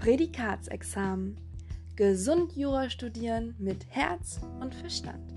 Prädikatsexamen. 0.00 1.36
Gesund 1.94 2.56
Jura 2.56 2.88
studieren 2.88 3.54
mit 3.58 3.84
Herz 3.90 4.40
und 4.58 4.74
Verstand. 4.74 5.30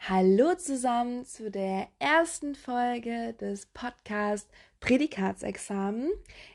Hallo 0.00 0.56
zusammen 0.56 1.24
zu 1.24 1.52
der 1.52 1.86
ersten 2.00 2.56
Folge 2.56 3.34
des 3.34 3.66
Podcasts 3.66 4.50
Prädikatsexamen. 4.80 6.10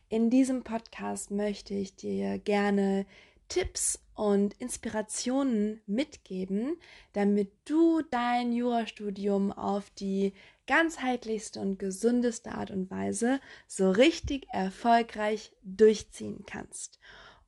In 0.09 0.29
diesem 0.29 0.65
Podcast 0.65 1.31
möchte 1.31 1.73
ich 1.73 1.95
dir 1.95 2.38
gerne 2.38 3.05
Tipps 3.47 4.04
und 4.13 4.55
Inspirationen 4.55 5.79
mitgeben, 5.86 6.75
damit 7.13 7.49
du 7.63 8.02
dein 8.11 8.51
Jurastudium 8.51 9.54
auf 9.54 9.89
die 9.91 10.33
ganzheitlichste 10.67 11.59
und 11.59 11.79
gesundeste 11.79 12.51
Art 12.51 12.71
und 12.71 12.91
Weise 12.91 13.39
so 13.67 13.89
richtig 13.89 14.47
erfolgreich 14.51 15.53
durchziehen 15.63 16.43
kannst. 16.45 16.99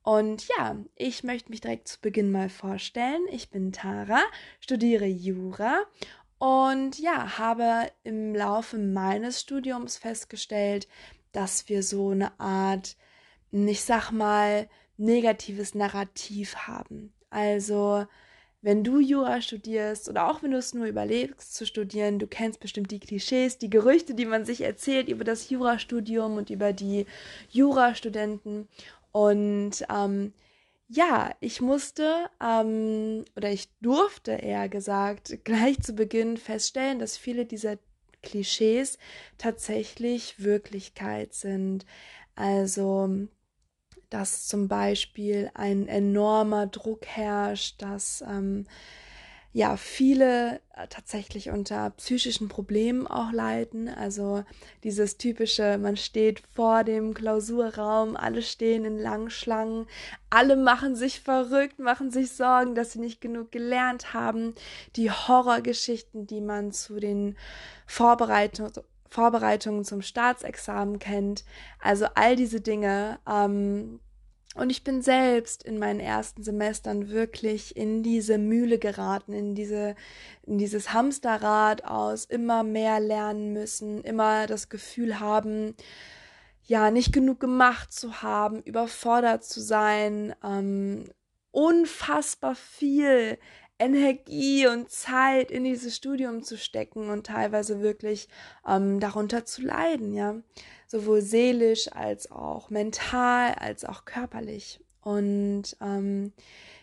Und 0.02 0.48
ja, 0.56 0.76
ich 0.96 1.24
möchte 1.24 1.50
mich 1.50 1.60
direkt 1.60 1.88
zu 1.88 2.00
Beginn 2.00 2.32
mal 2.32 2.48
vorstellen. 2.48 3.20
Ich 3.30 3.50
bin 3.50 3.72
Tara, 3.72 4.22
studiere 4.58 5.06
Jura 5.06 5.84
und 6.38 6.98
ja, 6.98 7.38
habe 7.38 7.90
im 8.02 8.34
Laufe 8.34 8.78
meines 8.78 9.42
Studiums 9.42 9.98
festgestellt, 9.98 10.88
dass 11.32 11.68
wir 11.68 11.82
so 11.82 12.10
eine 12.10 12.40
Art, 12.40 12.96
ich 13.50 13.82
sag 13.82 14.10
mal, 14.10 14.68
negatives 14.96 15.74
Narrativ 15.74 16.56
haben. 16.56 17.12
Also, 17.28 18.06
wenn 18.62 18.84
du 18.84 19.00
Jura 19.00 19.40
studierst 19.40 20.08
oder 20.08 20.30
auch 20.30 20.42
wenn 20.42 20.50
du 20.50 20.58
es 20.58 20.74
nur 20.74 20.86
überlegst 20.86 21.54
zu 21.54 21.64
studieren, 21.66 22.18
du 22.18 22.26
kennst 22.26 22.60
bestimmt 22.60 22.90
die 22.90 23.00
Klischees, 23.00 23.58
die 23.58 23.70
Gerüchte, 23.70 24.14
die 24.14 24.26
man 24.26 24.44
sich 24.44 24.60
erzählt 24.60 25.08
über 25.08 25.24
das 25.24 25.48
Jurastudium 25.48 26.36
und 26.36 26.50
über 26.50 26.72
die 26.72 27.06
Jurastudenten. 27.50 28.68
Und 29.12 29.84
ähm, 29.90 30.34
ja, 30.88 31.30
ich 31.40 31.60
musste 31.60 32.28
ähm, 32.42 33.24
oder 33.36 33.50
ich 33.50 33.68
durfte 33.80 34.32
eher 34.32 34.68
gesagt 34.68 35.38
gleich 35.44 35.80
zu 35.80 35.94
Beginn 35.94 36.36
feststellen, 36.36 36.98
dass 36.98 37.16
viele 37.16 37.46
dieser 37.46 37.78
Klischees 38.22 38.98
tatsächlich 39.38 40.42
Wirklichkeit 40.42 41.32
sind. 41.32 41.86
Also 42.34 43.28
dass 44.10 44.46
zum 44.46 44.68
Beispiel 44.68 45.50
ein 45.54 45.88
enormer 45.88 46.66
Druck 46.66 47.06
herrscht, 47.06 47.80
dass 47.80 48.22
ähm, 48.28 48.66
ja 49.52 49.76
viele 49.76 50.60
äh, 50.76 50.86
tatsächlich 50.88 51.50
unter 51.50 51.90
psychischen 51.90 52.48
Problemen 52.48 53.06
auch 53.06 53.32
leiden. 53.32 53.88
Also 53.88 54.44
dieses 54.84 55.16
typische, 55.16 55.78
man 55.78 55.96
steht 55.96 56.42
vor 56.54 56.84
dem 56.84 57.14
Klausurraum, 57.14 58.16
alle 58.16 58.42
stehen 58.42 58.84
in 58.84 58.98
langen 58.98 59.30
Schlangen, 59.30 59.86
alle 60.28 60.56
machen 60.56 60.94
sich 60.94 61.20
verrückt, 61.20 61.78
machen 61.80 62.10
sich 62.12 62.32
Sorgen, 62.32 62.74
dass 62.74 62.92
sie 62.92 63.00
nicht 63.00 63.20
genug 63.20 63.50
gelernt 63.50 64.14
haben. 64.14 64.54
Die 64.96 65.10
Horrorgeschichten, 65.10 66.26
die 66.26 66.40
man 66.40 66.72
zu 66.72 67.00
den 67.00 67.36
Vorbereitungen 67.86 68.72
Vorbereitungen 69.10 69.84
zum 69.84 70.02
Staatsexamen 70.02 70.98
kennt. 70.98 71.44
Also 71.80 72.06
all 72.14 72.36
diese 72.36 72.60
Dinge. 72.60 73.18
Ähm, 73.28 74.00
und 74.56 74.70
ich 74.70 74.82
bin 74.82 75.00
selbst 75.00 75.62
in 75.62 75.78
meinen 75.78 76.00
ersten 76.00 76.42
Semestern 76.42 77.08
wirklich 77.10 77.76
in 77.76 78.02
diese 78.02 78.36
Mühle 78.36 78.78
geraten, 78.78 79.32
in 79.32 79.54
diese, 79.54 79.94
in 80.42 80.58
dieses 80.58 80.92
Hamsterrad 80.92 81.84
aus 81.84 82.24
immer 82.24 82.64
mehr 82.64 82.98
lernen 82.98 83.52
müssen, 83.52 84.02
immer 84.02 84.46
das 84.46 84.68
Gefühl 84.68 85.20
haben, 85.20 85.74
ja, 86.64 86.90
nicht 86.90 87.12
genug 87.12 87.40
gemacht 87.40 87.92
zu 87.92 88.22
haben, 88.22 88.62
überfordert 88.62 89.44
zu 89.44 89.60
sein, 89.60 90.34
ähm, 90.44 91.04
unfassbar 91.52 92.54
viel 92.54 93.38
Energie 93.80 94.66
und 94.66 94.90
Zeit 94.90 95.50
in 95.50 95.64
dieses 95.64 95.96
Studium 95.96 96.42
zu 96.42 96.58
stecken 96.58 97.08
und 97.08 97.26
teilweise 97.26 97.80
wirklich 97.80 98.28
ähm, 98.68 99.00
darunter 99.00 99.44
zu 99.44 99.62
leiden, 99.62 100.12
ja. 100.12 100.36
Sowohl 100.86 101.22
seelisch 101.22 101.90
als 101.92 102.30
auch 102.30 102.68
mental, 102.70 103.54
als 103.54 103.84
auch 103.84 104.04
körperlich. 104.04 104.80
Und 105.02 105.76
ähm, 105.80 106.32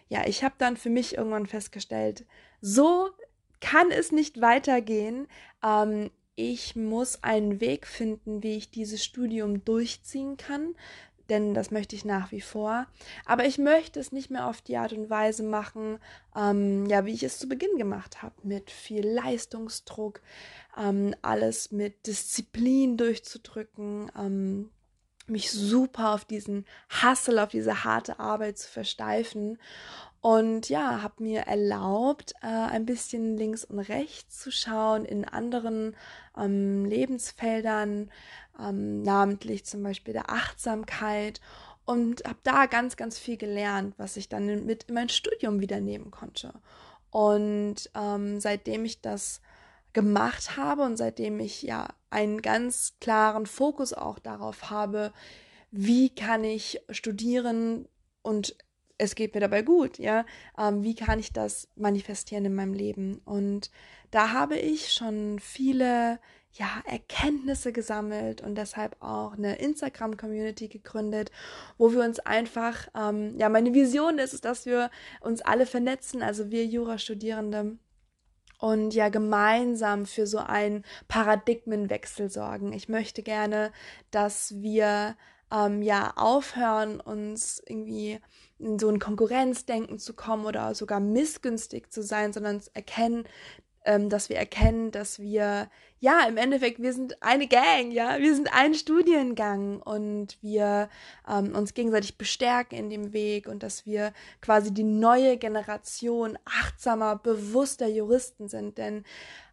ja, 0.09 0.25
ich 0.25 0.43
habe 0.43 0.55
dann 0.57 0.75
für 0.75 0.89
mich 0.89 1.15
irgendwann 1.15 1.45
festgestellt, 1.45 2.25
so 2.61 3.09
kann 3.59 3.91
es 3.91 4.11
nicht 4.11 4.41
weitergehen. 4.41 5.27
Ähm, 5.63 6.09
ich 6.35 6.75
muss 6.75 7.23
einen 7.23 7.61
Weg 7.61 7.87
finden, 7.87 8.43
wie 8.43 8.57
ich 8.57 8.69
dieses 8.69 9.03
Studium 9.03 9.65
durchziehen 9.65 10.37
kann, 10.37 10.75
denn 11.29 11.53
das 11.53 11.71
möchte 11.71 11.95
ich 11.95 12.05
nach 12.05 12.31
wie 12.31 12.41
vor. 12.41 12.87
Aber 13.25 13.45
ich 13.45 13.57
möchte 13.57 13.99
es 13.99 14.11
nicht 14.11 14.29
mehr 14.29 14.47
auf 14.47 14.61
die 14.61 14.77
Art 14.77 14.93
und 14.93 15.09
Weise 15.09 15.43
machen, 15.43 15.99
ähm, 16.35 16.85
ja, 16.87 17.05
wie 17.05 17.13
ich 17.13 17.23
es 17.23 17.39
zu 17.39 17.47
Beginn 17.47 17.77
gemacht 17.77 18.21
habe, 18.21 18.35
mit 18.43 18.71
viel 18.71 19.07
Leistungsdruck, 19.07 20.21
ähm, 20.77 21.15
alles 21.21 21.71
mit 21.71 22.07
Disziplin 22.07 22.97
durchzudrücken, 22.97 24.11
ähm, 24.17 24.69
mich 25.29 25.51
super 25.51 26.13
auf 26.13 26.25
diesen 26.25 26.65
Hustle, 27.03 27.43
auf 27.43 27.49
diese 27.49 27.83
harte 27.83 28.19
Arbeit 28.19 28.57
zu 28.57 28.69
versteifen. 28.69 29.57
Und 30.21 30.67
ja, 30.69 31.03
habe 31.03 31.23
mir 31.23 31.41
erlaubt, 31.41 32.33
äh, 32.41 32.47
ein 32.47 32.85
bisschen 32.85 33.37
links 33.37 33.63
und 33.63 33.79
rechts 33.79 34.39
zu 34.39 34.51
schauen 34.51 35.05
in 35.05 35.25
anderen 35.25 35.95
ähm, 36.37 36.85
Lebensfeldern, 36.85 38.11
ähm, 38.59 39.01
namentlich 39.03 39.65
zum 39.65 39.83
Beispiel 39.83 40.13
der 40.13 40.29
Achtsamkeit 40.29 41.41
und 41.85 42.23
habe 42.25 42.39
da 42.43 42.65
ganz, 42.65 42.97
ganz 42.97 43.17
viel 43.17 43.37
gelernt, 43.37 43.95
was 43.97 44.17
ich 44.17 44.29
dann 44.29 44.65
mit 44.65 44.83
in 44.83 44.95
mein 44.95 45.09
Studium 45.09 45.61
wieder 45.61 45.79
nehmen 45.79 46.11
konnte. 46.11 46.53
Und 47.11 47.89
ähm, 47.95 48.39
seitdem 48.39 48.83
ich 48.85 49.01
das 49.01 49.41
gemacht 49.93 50.57
habe 50.57 50.83
und 50.83 50.97
seitdem 50.97 51.39
ich 51.39 51.61
ja 51.61 51.87
einen 52.09 52.41
ganz 52.41 52.95
klaren 52.99 53.45
Fokus 53.45 53.93
auch 53.93 54.19
darauf 54.19 54.69
habe, 54.69 55.13
wie 55.71 56.09
kann 56.09 56.43
ich 56.43 56.81
studieren 56.89 57.87
und 58.21 58.55
es 58.97 59.15
geht 59.15 59.33
mir 59.33 59.41
dabei 59.41 59.61
gut, 59.61 59.99
ja, 59.99 60.25
ähm, 60.57 60.83
wie 60.83 60.95
kann 60.95 61.19
ich 61.19 61.31
das 61.31 61.67
manifestieren 61.75 62.45
in 62.45 62.55
meinem 62.55 62.73
Leben? 62.73 63.21
Und 63.25 63.69
da 64.11 64.31
habe 64.31 64.57
ich 64.57 64.91
schon 64.91 65.39
viele 65.39 66.19
ja, 66.57 66.81
Erkenntnisse 66.85 67.71
gesammelt 67.71 68.41
und 68.41 68.55
deshalb 68.55 68.95
auch 68.99 69.33
eine 69.33 69.57
Instagram-Community 69.57 70.67
gegründet, 70.67 71.31
wo 71.77 71.91
wir 71.91 72.01
uns 72.01 72.19
einfach, 72.19 72.87
ähm, 72.95 73.37
ja, 73.37 73.49
meine 73.49 73.73
Vision 73.73 74.17
ist 74.17 74.33
es, 74.33 74.41
dass 74.41 74.65
wir 74.65 74.89
uns 75.21 75.41
alle 75.41 75.65
vernetzen, 75.65 76.23
also 76.23 76.49
wir 76.49 76.65
Jurastudierende 76.65 77.77
und 78.59 78.93
ja 78.95 79.09
gemeinsam 79.09 80.05
für 80.05 80.25
so 80.25 80.39
einen 80.39 80.83
Paradigmenwechsel 81.07 82.29
sorgen. 82.29 82.73
Ich 82.73 82.89
möchte 82.89 83.21
gerne, 83.21 83.71
dass 84.09 84.59
wir 84.61 85.15
ähm, 85.51 85.81
ja 85.83 86.13
aufhören, 86.15 86.99
uns 86.99 87.61
irgendwie 87.67 88.19
in 88.57 88.79
so 88.79 88.89
ein 88.89 88.99
Konkurrenzdenken 88.99 89.99
zu 89.99 90.15
kommen 90.15 90.45
oder 90.45 90.73
sogar 90.73 90.99
missgünstig 90.99 91.91
zu 91.91 92.01
sein, 92.01 92.33
sondern 92.33 92.61
erkennen, 92.73 93.25
ähm, 93.87 94.09
dass 94.09 94.29
wir 94.29 94.35
erkennen, 94.35 94.91
dass 94.91 95.17
wir, 95.17 95.69
ja, 95.99 96.27
im 96.27 96.35
Endeffekt, 96.35 96.81
wir 96.81 96.91
sind 96.91 97.23
eine 97.23 97.47
Gang, 97.47 97.91
ja, 97.91 98.19
wir 98.19 98.35
sind 98.35 98.53
ein 98.53 98.73
Studiengang 98.73 99.81
und 99.81 100.37
wir 100.41 100.89
ähm, 101.27 101.55
uns 101.55 101.73
gegenseitig 101.73 102.17
bestärken 102.17 102.77
in 102.77 102.89
dem 102.89 103.13
Weg 103.13 103.47
und 103.47 103.63
dass 103.63 103.85
wir 103.85 104.13
quasi 104.41 104.73
die 104.73 104.83
neue 104.83 105.37
Generation 105.37 106.37
achtsamer, 106.43 107.15
bewusster 107.15 107.87
Juristen 107.87 108.49
sind. 108.49 108.77
Denn 108.77 109.05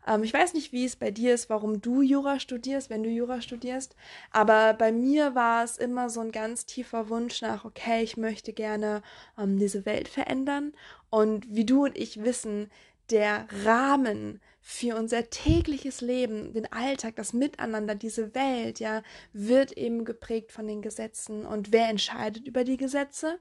ähm, 0.06 0.24
ich 0.24 0.34
weiß 0.34 0.52
nicht, 0.54 0.72
wie 0.72 0.84
es 0.84 0.96
bei 0.96 1.12
dir 1.12 1.32
ist, 1.32 1.48
warum 1.48 1.80
du 1.80 2.02
Jura 2.02 2.40
studierst, 2.40 2.90
wenn 2.90 3.04
du 3.04 3.08
Jura 3.10 3.40
studierst, 3.40 3.94
aber 4.32 4.74
bei 4.74 4.90
mir 4.90 5.36
war 5.36 5.62
es 5.62 5.78
immer 5.78 6.10
so 6.10 6.20
ein 6.20 6.32
ganz 6.32 6.66
tiefer 6.66 7.08
Wunsch 7.08 7.40
nach, 7.40 7.64
okay, 7.64 8.02
ich 8.02 8.16
möchte 8.16 8.52
gerne 8.52 9.02
ähm, 9.38 9.60
diese 9.60 9.86
Welt 9.86 10.08
verändern. 10.08 10.72
Und 11.08 11.46
wie 11.54 11.64
du 11.64 11.84
und 11.84 11.96
ich 11.96 12.24
wissen, 12.24 12.68
der 13.10 13.46
Rahmen 13.64 14.40
für 14.60 14.96
unser 14.96 15.28
tägliches 15.28 16.00
Leben, 16.00 16.54
den 16.54 16.72
Alltag, 16.72 17.16
das 17.16 17.34
Miteinander, 17.34 17.94
diese 17.94 18.34
Welt, 18.34 18.80
ja, 18.80 19.02
wird 19.34 19.72
eben 19.72 20.04
geprägt 20.06 20.52
von 20.52 20.66
den 20.66 20.80
Gesetzen. 20.80 21.44
Und 21.44 21.70
wer 21.70 21.88
entscheidet 21.88 22.46
über 22.46 22.64
die 22.64 22.78
Gesetze? 22.78 23.38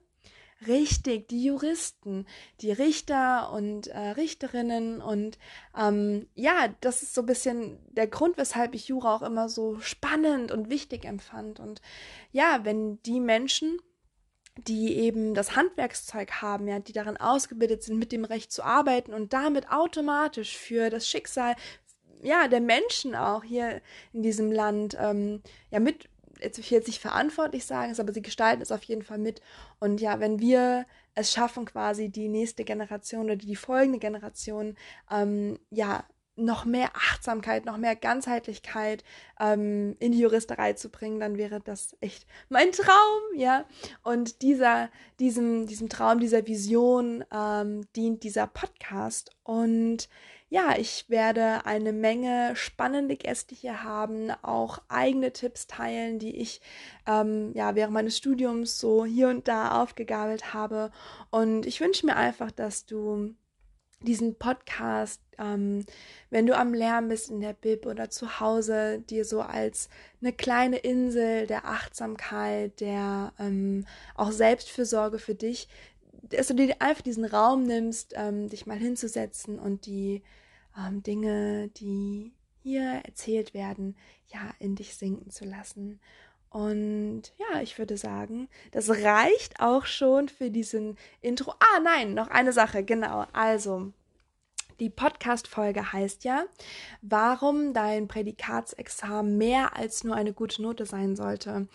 Richtig, 0.68 1.30
die 1.30 1.44
Juristen, 1.44 2.26
die 2.62 2.72
Richter 2.72 3.52
und 3.52 3.88
äh, 3.88 3.98
Richterinnen 4.00 5.02
und 5.02 5.38
ähm, 5.78 6.28
ja, 6.36 6.74
das 6.82 7.04
ist 7.04 7.14
so 7.14 7.22
ein 7.22 7.26
bisschen 7.26 7.80
der 7.92 8.08
Grund, 8.08 8.38
weshalb 8.38 8.76
ich 8.76 8.88
Jura 8.88 9.16
auch 9.16 9.24
immer 9.24 9.50
so 9.50 9.80
spannend 9.80 10.52
und 10.52 10.70
wichtig 10.70 11.06
empfand. 11.06 11.60
Und 11.60 11.82
ja, 12.32 12.62
wenn 12.64 13.02
die 13.04 13.20
Menschen, 13.20 13.78
die 14.58 14.98
eben 14.98 15.34
das 15.34 15.56
Handwerkszeug 15.56 16.42
haben, 16.42 16.68
ja, 16.68 16.80
die 16.80 16.94
darin 16.94 17.18
ausgebildet 17.18 17.84
sind, 17.84 17.98
mit 17.98 18.12
dem 18.12 18.26
Recht 18.26 18.52
zu 18.52 18.64
arbeiten 18.64 19.14
und 19.14 19.34
damit 19.34 19.72
automatisch 19.72 20.58
für 20.58 20.90
das 20.90 21.08
Schicksal 21.08 21.56
ja, 22.22 22.48
der 22.48 22.62
Menschen 22.62 23.16
auch 23.16 23.44
hier 23.44 23.82
in 24.14 24.24
diesem 24.24 24.52
Land 24.52 24.96
ähm, 25.00 25.42
ja 25.72 25.80
mit 25.80 26.08
jetzt 26.44 26.58
ich 26.58 26.72
jetzt 26.72 26.88
nicht 26.88 27.02
verantwortlich 27.02 27.66
sagen, 27.66 27.96
aber 27.98 28.14
sie 28.14 28.22
gestalten 28.22 28.62
es 28.62 28.72
auf 28.72 28.84
jeden 28.84 29.04
Fall 29.04 29.18
mit. 29.18 29.42
Und 29.80 30.02
ja, 30.02 30.20
wenn 30.20 30.40
wir 30.40 30.86
es 31.16 31.32
schaffen, 31.32 31.66
quasi 31.66 32.10
die 32.10 32.28
nächste 32.28 32.64
Generation 32.64 33.26
oder 33.26 33.36
die 33.36 33.56
folgende 33.56 34.00
Generation 34.00 34.76
ähm, 35.10 35.60
ja 35.70 36.04
noch 36.36 36.66
mehr 36.66 36.90
Achtsamkeit, 36.96 37.66
noch 37.66 37.78
mehr 37.78 37.96
Ganzheitlichkeit 37.96 39.04
ähm, 39.40 39.96
in 40.00 40.12
die 40.12 40.20
Juristerei 40.20 40.74
zu 40.74 40.90
bringen, 40.90 41.20
dann 41.20 41.38
wäre 41.38 41.60
das 41.60 41.96
echt 42.02 42.26
mein 42.50 42.72
Traum, 42.72 43.22
ja. 43.36 43.66
Und 44.04 44.42
dieser, 44.42 44.90
diesem, 45.20 45.68
diesem 45.68 45.90
Traum, 45.90 46.20
dieser 46.20 46.48
Vision 46.48 47.24
ähm, 47.32 47.86
dient 47.96 48.24
dieser 48.24 48.48
Podcast. 48.48 49.32
Und 49.44 50.10
ja, 50.50 50.76
ich 50.78 51.10
werde 51.10 51.66
eine 51.66 51.94
Menge 51.94 52.56
spannende 52.56 53.16
Gäste 53.16 53.56
hier 53.56 53.84
haben, 53.84 54.32
auch 54.44 54.80
eigene 54.88 55.34
Tipps 55.34 55.66
teilen, 55.66 56.20
die 56.20 56.36
ich 56.38 56.62
ähm, 57.08 57.52
ja 57.56 57.74
während 57.76 57.94
meines 57.94 58.18
Studiums 58.18 58.80
so 58.80 59.04
hier 59.04 59.30
und 59.30 59.48
da 59.48 59.82
aufgegabelt 59.82 60.54
habe. 60.54 60.92
Und 61.32 61.66
ich 61.66 61.82
wünsche 61.82 62.06
mir 62.06 62.16
einfach, 62.16 62.52
dass 62.52 62.86
du 62.86 63.34
diesen 64.04 64.36
Podcast, 64.36 65.22
ähm, 65.38 65.86
wenn 66.30 66.46
du 66.46 66.56
am 66.58 66.74
Lernen 66.74 67.10
bist 67.10 67.30
in 67.30 67.42
der 67.42 67.54
Bib 67.54 67.86
oder 67.86 68.10
zu 68.10 68.40
Hause, 68.40 69.00
dir 69.10 69.26
so 69.26 69.42
als 69.42 69.90
eine 70.22 70.34
kleine 70.34 70.78
Insel 70.78 71.48
der 71.48 71.66
Achtsamkeit, 71.66 72.80
der 72.80 73.34
ähm, 73.40 73.86
auch 74.16 74.32
Selbstfürsorge 74.32 75.20
für 75.20 75.36
dich, 75.36 75.68
dass 76.22 76.48
du 76.48 76.56
dir 76.56 76.76
einfach 76.80 77.02
diesen 77.02 77.26
Raum 77.26 77.64
nimmst, 77.64 78.14
ähm, 78.16 78.50
dich 78.50 78.66
mal 78.66 78.78
hinzusetzen 78.78 79.60
und 79.60 79.86
die 79.86 80.24
ähm, 80.78 81.04
Dinge, 81.04 81.70
die 81.70 82.34
hier 82.62 83.02
erzählt 83.04 83.54
werden, 83.54 83.96
ja, 84.28 84.54
in 84.60 84.76
dich 84.76 84.96
sinken 84.96 85.30
zu 85.30 85.46
lassen. 85.46 86.00
Und 86.54 87.24
ja, 87.38 87.62
ich 87.64 87.80
würde 87.80 87.98
sagen, 87.98 88.48
das 88.72 88.88
reicht 88.88 89.60
auch 89.60 89.88
schon 89.88 90.30
für 90.30 90.52
diesen 90.52 90.98
Intro. 91.20 91.52
Ah, 91.54 91.80
nein, 91.84 92.14
noch 92.14 92.28
eine 92.28 92.54
Sache, 92.54 92.84
genau. 92.84 93.26
Also, 93.34 93.92
die 94.80 94.92
Podcast-Folge 94.92 95.94
heißt 95.94 96.24
ja, 96.26 96.44
warum 97.02 97.74
dein 97.74 98.08
Prädikatsexamen 98.08 99.36
mehr 99.36 99.76
als 99.76 100.04
nur 100.04 100.16
eine 100.16 100.32
gute 100.32 100.62
Note 100.62 100.86
sein 100.86 101.16
sollte. 101.16 101.68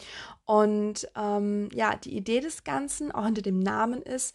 Und 0.44 1.08
ähm, 1.16 1.70
ja, 1.72 1.96
die 1.96 2.16
Idee 2.16 2.38
des 2.38 2.62
Ganzen, 2.62 3.10
auch 3.10 3.24
hinter 3.24 3.42
dem 3.42 3.58
Namen 3.58 4.00
ist, 4.00 4.32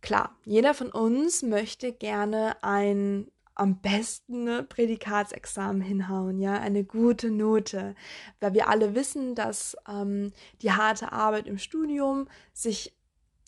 klar, 0.00 0.34
jeder 0.44 0.74
von 0.74 0.90
uns 0.90 1.44
möchte 1.44 1.92
gerne 1.92 2.56
ein 2.62 3.30
am 3.54 3.80
besten 3.80 4.44
ne, 4.44 4.62
Prädikatsexamen 4.62 5.80
hinhauen, 5.80 6.38
ja, 6.38 6.54
eine 6.54 6.84
gute 6.84 7.30
Note, 7.30 7.94
weil 8.40 8.54
wir 8.54 8.68
alle 8.68 8.94
wissen, 8.94 9.34
dass 9.34 9.76
ähm, 9.88 10.32
die 10.62 10.72
harte 10.72 11.12
Arbeit 11.12 11.46
im 11.46 11.58
Studium 11.58 12.28
sich 12.52 12.94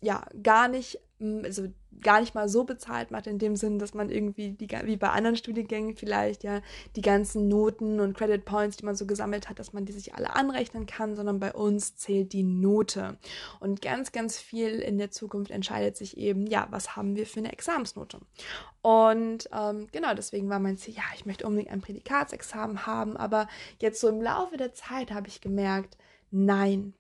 ja 0.03 0.27
gar 0.43 0.69
nicht 0.69 1.01
also 1.19 1.69
gar 2.03 2.21
nicht 2.21 2.35
mal 2.35 2.47
so 2.47 2.65
bezahlt 2.65 3.11
macht, 3.11 3.27
in 3.27 3.39
dem 3.39 3.57
Sinn, 3.57 3.79
dass 3.79 3.95
man 3.95 4.11
irgendwie, 4.11 4.51
die, 4.53 4.69
wie 4.69 4.99
bei 4.99 5.09
anderen 5.09 5.37
Studiengängen 5.37 5.97
vielleicht, 5.97 6.45
ja, 6.45 6.61
die 6.95 7.01
ganzen 7.01 7.49
Noten 7.49 8.01
und 8.01 8.15
Credit 8.15 8.45
Points, 8.45 8.77
die 8.77 8.85
man 8.85 8.97
so 8.97 9.07
gesammelt 9.07 9.49
hat, 9.49 9.59
dass 9.59 9.73
man 9.73 9.87
die 9.87 9.95
sich 9.95 10.15
alle 10.15 10.35
anrechnen 10.37 10.85
kann, 10.85 11.17
sondern 11.17 11.41
bei 11.41 11.55
uns 11.55 11.97
zählt 11.97 12.35
die 12.35 12.43
Note. 12.43 13.17
Und 13.61 13.81
ganz, 13.81 14.13
ganz 14.13 14.39
viel 14.39 14.81
in 14.81 14.99
der 14.99 15.11
Zukunft 15.11 15.51
entscheidet 15.51 15.97
sich 15.97 16.19
eben, 16.19 16.47
ja, 16.47 16.67
was 16.71 16.97
haben 16.97 17.17
wir 17.17 17.27
für 17.27 17.41
eine 17.41 17.53
Examensnote. 17.53 18.21
Und 18.83 19.49
ähm, 19.59 19.87
genau 19.93 20.13
deswegen 20.13 20.51
war 20.51 20.59
mein 20.59 20.77
Ziel, 20.77 20.95
ja, 20.95 21.05
ich 21.15 21.25
möchte 21.25 21.47
unbedingt 21.47 21.73
ein 21.73 21.81
Prädikatsexamen 21.81 22.85
haben, 22.87 23.17
aber 23.17 23.49
jetzt 23.81 24.01
so 24.01 24.09
im 24.09 24.21
Laufe 24.21 24.59
der 24.59 24.75
Zeit 24.75 25.13
habe 25.13 25.29
ich 25.29 25.41
gemerkt, 25.41 25.97
nein, 26.31 26.93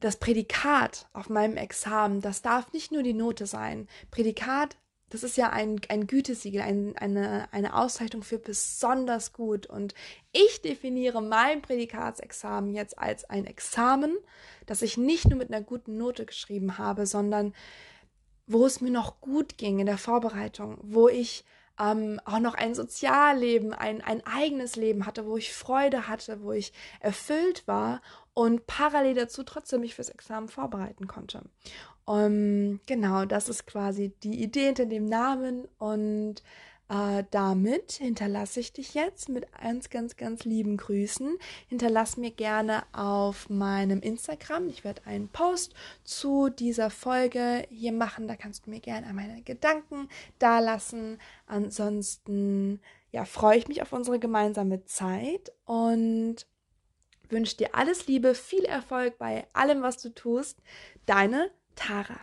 das 0.00 0.16
Prädikat 0.16 1.08
auf 1.12 1.28
meinem 1.28 1.56
Examen, 1.56 2.20
das 2.20 2.42
darf 2.42 2.72
nicht 2.72 2.92
nur 2.92 3.02
die 3.02 3.14
Note 3.14 3.46
sein. 3.46 3.88
Prädikat, 4.10 4.76
das 5.08 5.22
ist 5.22 5.36
ja 5.36 5.50
ein, 5.50 5.80
ein 5.88 6.06
Gütesiegel, 6.06 6.60
ein, 6.60 6.96
eine, 6.98 7.48
eine 7.52 7.76
Auszeichnung 7.76 8.22
für 8.22 8.38
besonders 8.38 9.32
gut. 9.32 9.66
Und 9.66 9.94
ich 10.32 10.60
definiere 10.62 11.22
mein 11.22 11.62
Prädikatsexamen 11.62 12.74
jetzt 12.74 12.98
als 12.98 13.24
ein 13.24 13.46
Examen, 13.46 14.16
das 14.66 14.82
ich 14.82 14.96
nicht 14.96 15.28
nur 15.28 15.38
mit 15.38 15.52
einer 15.52 15.64
guten 15.64 15.96
Note 15.96 16.26
geschrieben 16.26 16.76
habe, 16.76 17.06
sondern 17.06 17.54
wo 18.46 18.66
es 18.66 18.80
mir 18.80 18.90
noch 18.90 19.20
gut 19.20 19.58
ging 19.58 19.78
in 19.78 19.86
der 19.86 19.98
Vorbereitung, 19.98 20.78
wo 20.82 21.08
ich 21.08 21.44
ähm, 21.78 22.20
auch 22.24 22.38
noch 22.38 22.54
ein 22.54 22.74
Sozialleben, 22.74 23.72
ein, 23.72 24.00
ein 24.02 24.24
eigenes 24.26 24.76
Leben 24.76 25.06
hatte, 25.06 25.26
wo 25.26 25.36
ich 25.36 25.52
Freude 25.52 26.08
hatte, 26.08 26.42
wo 26.42 26.52
ich 26.52 26.72
erfüllt 27.00 27.66
war 27.66 28.00
und 28.34 28.66
parallel 28.66 29.14
dazu 29.14 29.42
trotzdem 29.42 29.80
mich 29.80 29.94
fürs 29.94 30.10
Examen 30.10 30.48
vorbereiten 30.48 31.06
konnte. 31.06 31.42
Um, 32.04 32.80
genau, 32.86 33.24
das 33.24 33.48
ist 33.48 33.66
quasi 33.66 34.12
die 34.22 34.40
Idee 34.42 34.66
hinter 34.66 34.86
dem 34.86 35.06
Namen 35.06 35.66
und 35.78 36.42
äh, 36.88 37.24
damit 37.30 37.92
hinterlasse 37.92 38.60
ich 38.60 38.72
dich 38.72 38.94
jetzt 38.94 39.28
mit 39.28 39.46
ganz, 39.52 39.90
ganz, 39.90 40.16
ganz 40.16 40.44
lieben 40.44 40.76
Grüßen. 40.76 41.36
Hinterlass 41.68 42.16
mir 42.16 42.30
gerne 42.30 42.84
auf 42.92 43.48
meinem 43.48 44.00
Instagram. 44.00 44.68
Ich 44.68 44.84
werde 44.84 45.06
einen 45.06 45.28
Post 45.28 45.74
zu 46.04 46.48
dieser 46.48 46.90
Folge 46.90 47.66
hier 47.70 47.92
machen. 47.92 48.28
Da 48.28 48.36
kannst 48.36 48.66
du 48.66 48.70
mir 48.70 48.80
gerne 48.80 49.12
meine 49.12 49.42
Gedanken 49.42 50.08
dalassen. 50.38 51.18
Ansonsten 51.46 52.80
ja, 53.10 53.24
freue 53.24 53.58
ich 53.58 53.68
mich 53.68 53.82
auf 53.82 53.92
unsere 53.92 54.18
gemeinsame 54.18 54.84
Zeit 54.84 55.52
und 55.64 56.46
wünsche 57.28 57.56
dir 57.56 57.74
alles 57.74 58.06
Liebe, 58.06 58.34
viel 58.34 58.64
Erfolg 58.64 59.18
bei 59.18 59.46
allem, 59.52 59.82
was 59.82 60.00
du 60.00 60.10
tust. 60.10 60.58
Deine 61.06 61.50
Tara. 61.74 62.20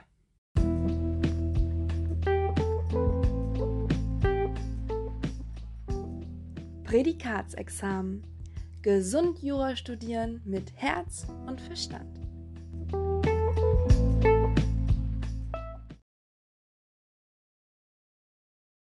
Prädikatsexamen. 6.94 8.24
Gesund 8.84 9.42
Jura 9.42 9.76
studieren 9.76 10.42
mit 10.46 10.74
Herz 10.76 11.26
und 11.48 11.60
Verstand. 11.60 12.20